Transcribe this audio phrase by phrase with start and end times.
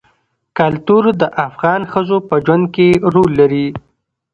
[0.57, 3.67] کلتور د افغان ښځو په ژوند کې رول لري.